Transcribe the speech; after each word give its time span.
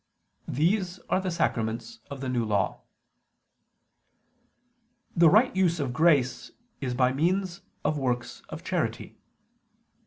These 0.47 0.97
are 1.11 1.21
the 1.21 1.29
sacraments 1.29 1.99
of 2.09 2.21
the 2.21 2.27
New 2.27 2.43
Law. 2.43 2.81
The 5.15 5.29
right 5.29 5.55
use 5.55 5.79
of 5.79 5.93
grace 5.93 6.49
is 6.79 6.95
by 6.95 7.13
means 7.13 7.61
of 7.85 7.99
works 7.99 8.41
of 8.49 8.63
charity. 8.63 9.19